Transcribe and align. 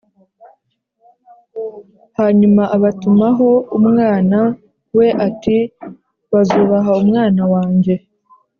Hanyuma 2.19 2.63
abatumaho 2.75 3.49
umwana 3.77 4.39
we 4.97 5.07
ati 5.27 5.57
‘Bazubaha 6.31 6.91
umwana 7.03 7.43
wanjye.’ 7.53 7.93